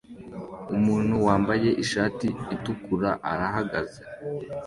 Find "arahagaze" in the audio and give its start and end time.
3.31-4.01